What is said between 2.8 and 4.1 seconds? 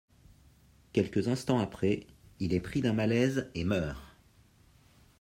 d'un malaise et meurt.